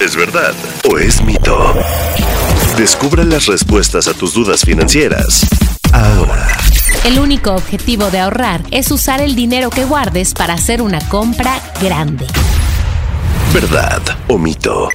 ¿Es 0.00 0.14
verdad 0.14 0.54
o 0.88 0.96
es 0.96 1.20
mito? 1.24 1.74
Descubra 2.76 3.24
las 3.24 3.46
respuestas 3.46 4.06
a 4.06 4.14
tus 4.14 4.32
dudas 4.32 4.62
financieras 4.64 5.44
ahora. 5.92 6.46
El 7.04 7.18
único 7.18 7.52
objetivo 7.52 8.08
de 8.10 8.20
ahorrar 8.20 8.62
es 8.70 8.92
usar 8.92 9.20
el 9.20 9.34
dinero 9.34 9.70
que 9.70 9.84
guardes 9.84 10.34
para 10.34 10.54
hacer 10.54 10.82
una 10.82 11.00
compra 11.08 11.60
grande. 11.82 12.26
¿Verdad 13.60 14.02
o 14.28 14.38
mito? 14.38 14.88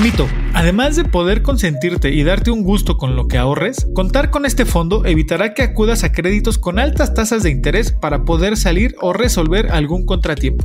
Mito. 0.00 0.26
Además 0.54 0.96
de 0.96 1.04
poder 1.04 1.42
consentirte 1.42 2.10
y 2.10 2.24
darte 2.24 2.50
un 2.50 2.62
gusto 2.62 2.96
con 2.96 3.16
lo 3.16 3.28
que 3.28 3.36
ahorres, 3.36 3.86
contar 3.94 4.30
con 4.30 4.46
este 4.46 4.64
fondo 4.64 5.04
evitará 5.04 5.52
que 5.52 5.62
acudas 5.62 6.04
a 6.04 6.12
créditos 6.12 6.56
con 6.56 6.78
altas 6.78 7.12
tasas 7.12 7.42
de 7.42 7.50
interés 7.50 7.92
para 7.92 8.24
poder 8.24 8.56
salir 8.56 8.96
o 9.02 9.12
resolver 9.12 9.70
algún 9.72 10.06
contratiempo. 10.06 10.64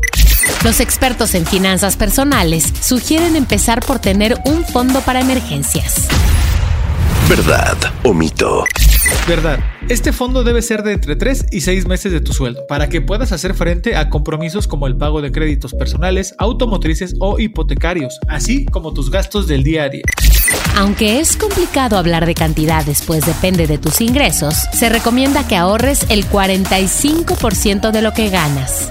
Los 0.63 0.79
expertos 0.79 1.35
en 1.35 1.45
finanzas 1.45 1.97
personales 1.97 2.71
sugieren 2.79 3.35
empezar 3.35 3.81
por 3.81 3.99
tener 3.99 4.37
un 4.45 4.63
fondo 4.63 5.01
para 5.01 5.19
emergencias. 5.19 6.07
¿Verdad 7.27 7.75
o 8.03 8.13
mito? 8.13 8.63
Verdad. 9.27 9.59
Este 9.89 10.11
fondo 10.11 10.43
debe 10.43 10.61
ser 10.61 10.83
de 10.83 10.93
entre 10.93 11.15
3 11.15 11.47
y 11.51 11.61
6 11.61 11.87
meses 11.87 12.11
de 12.11 12.21
tu 12.21 12.33
sueldo 12.33 12.65
para 12.67 12.89
que 12.89 13.01
puedas 13.01 13.31
hacer 13.31 13.53
frente 13.53 13.95
a 13.95 14.09
compromisos 14.09 14.67
como 14.67 14.87
el 14.87 14.97
pago 14.97 15.21
de 15.21 15.31
créditos 15.31 15.73
personales, 15.73 16.35
automotrices 16.37 17.15
o 17.19 17.39
hipotecarios, 17.39 18.19
así 18.27 18.65
como 18.65 18.93
tus 18.93 19.09
gastos 19.09 19.47
del 19.47 19.63
día 19.63 19.83
a 19.83 19.89
día. 19.89 20.03
Aunque 20.75 21.19
es 21.19 21.37
complicado 21.37 21.97
hablar 21.97 22.25
de 22.25 22.33
cantidades 22.33 23.03
pues 23.05 23.25
depende 23.25 23.67
de 23.67 23.77
tus 23.77 24.01
ingresos, 24.01 24.55
se 24.73 24.89
recomienda 24.89 25.47
que 25.47 25.55
ahorres 25.55 26.05
el 26.09 26.25
45% 26.25 27.91
de 27.91 28.01
lo 28.01 28.13
que 28.13 28.29
ganas. 28.29 28.87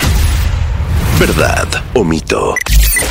¿Verdad 1.18 1.68
o 1.94 2.04
mito? 2.04 2.54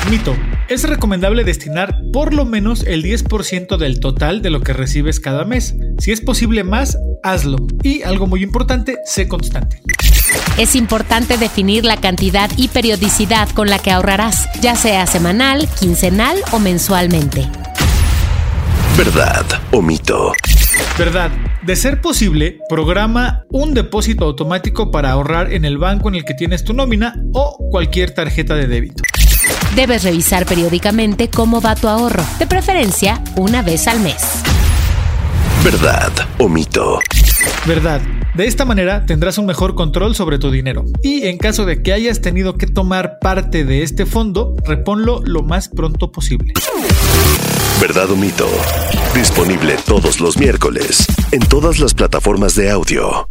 Mito. 0.09 0.35
Es 0.67 0.83
recomendable 0.83 1.43
destinar 1.43 1.95
por 2.11 2.33
lo 2.33 2.45
menos 2.45 2.83
el 2.83 3.03
10% 3.03 3.77
del 3.77 3.99
total 3.99 4.41
de 4.41 4.49
lo 4.49 4.61
que 4.61 4.73
recibes 4.73 5.19
cada 5.19 5.45
mes. 5.45 5.75
Si 5.99 6.11
es 6.11 6.21
posible 6.21 6.63
más, 6.63 6.97
hazlo. 7.23 7.57
Y 7.83 8.03
algo 8.03 8.27
muy 8.27 8.43
importante, 8.43 8.97
sé 9.05 9.27
constante. 9.27 9.81
Es 10.57 10.75
importante 10.75 11.37
definir 11.37 11.85
la 11.85 11.97
cantidad 11.97 12.49
y 12.57 12.67
periodicidad 12.67 13.49
con 13.49 13.69
la 13.69 13.79
que 13.79 13.91
ahorrarás, 13.91 14.49
ya 14.61 14.75
sea 14.75 15.07
semanal, 15.07 15.67
quincenal 15.79 16.37
o 16.51 16.59
mensualmente. 16.59 17.47
¿Verdad 18.97 19.45
o 19.71 19.81
mito? 19.81 20.33
Verdad. 20.97 21.31
De 21.63 21.75
ser 21.75 22.01
posible, 22.01 22.59
programa 22.69 23.45
un 23.49 23.73
depósito 23.73 24.25
automático 24.25 24.89
para 24.91 25.11
ahorrar 25.11 25.53
en 25.53 25.63
el 25.63 25.77
banco 25.77 26.09
en 26.09 26.15
el 26.15 26.25
que 26.25 26.33
tienes 26.33 26.63
tu 26.63 26.73
nómina 26.73 27.15
o 27.33 27.57
cualquier 27.69 28.11
tarjeta 28.11 28.55
de 28.55 28.67
débito. 28.67 29.03
Debes 29.75 30.03
revisar 30.03 30.45
periódicamente 30.45 31.29
cómo 31.29 31.61
va 31.61 31.75
tu 31.75 31.87
ahorro, 31.87 32.23
de 32.39 32.45
preferencia 32.45 33.23
una 33.37 33.61
vez 33.61 33.87
al 33.87 34.01
mes. 34.01 34.21
¿Verdad 35.63 36.11
o 36.39 36.49
mito? 36.49 36.99
Verdad. 37.65 38.01
De 38.35 38.47
esta 38.47 38.65
manera 38.65 39.05
tendrás 39.05 39.37
un 39.37 39.45
mejor 39.45 39.75
control 39.75 40.13
sobre 40.13 40.39
tu 40.39 40.51
dinero. 40.51 40.83
Y 41.01 41.27
en 41.27 41.37
caso 41.37 41.65
de 41.65 41.81
que 41.81 41.93
hayas 41.93 42.19
tenido 42.19 42.57
que 42.57 42.67
tomar 42.67 43.19
parte 43.21 43.63
de 43.63 43.83
este 43.83 44.05
fondo, 44.05 44.55
reponlo 44.65 45.21
lo 45.23 45.41
más 45.41 45.69
pronto 45.69 46.11
posible. 46.11 46.53
¿Verdad 47.79 48.11
o 48.11 48.15
mito? 48.17 48.47
Disponible 49.15 49.77
todos 49.85 50.19
los 50.19 50.37
miércoles 50.37 51.07
en 51.31 51.39
todas 51.39 51.79
las 51.79 51.93
plataformas 51.93 52.55
de 52.55 52.69
audio. 52.71 53.30